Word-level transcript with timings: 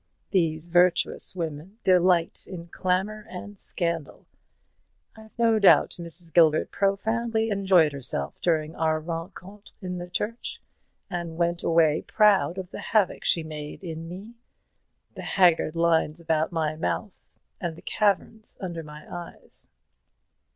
These 0.31 0.65
virtuous 0.65 1.35
women 1.35 1.77
delight 1.83 2.47
in 2.47 2.69
clamour 2.69 3.27
and 3.29 3.59
scandal. 3.59 4.25
I've 5.15 5.37
no 5.37 5.59
doubt 5.59 5.97
Mrs. 5.99 6.33
Gilbert 6.33 6.71
profoundly 6.71 7.51
enjoyed 7.51 7.91
herself 7.91 8.41
during 8.41 8.75
our 8.75 8.99
rencontre 8.99 9.75
in 9.79 9.99
the 9.99 10.09
church, 10.09 10.59
and 11.11 11.37
went 11.37 11.61
away 11.63 12.01
proud 12.01 12.57
of 12.57 12.71
the 12.71 12.79
havoc 12.79 13.23
she 13.23 13.41
had 13.41 13.47
made 13.49 13.83
in 13.83 14.09
me 14.09 14.33
the 15.13 15.21
haggard 15.21 15.75
lines 15.75 16.19
about 16.19 16.51
my 16.51 16.75
mouth, 16.75 17.23
and 17.59 17.75
the 17.75 17.83
caverns 17.83 18.57
under 18.59 18.81
my 18.81 19.05
eyes." 19.07 19.69